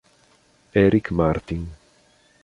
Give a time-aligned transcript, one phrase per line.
[0.73, 1.61] Erik Martin